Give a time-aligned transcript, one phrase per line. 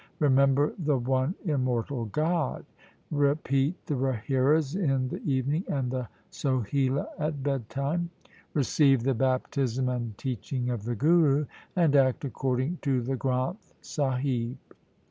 [0.17, 2.65] Remember the one immortal God.
[3.11, 8.09] Repeat the Rahiras in the evening and the Sohila at bedtime.
[8.55, 11.45] Receive the baptism and teaching of the Guru,
[11.75, 14.57] and act according to the Granth Sahib.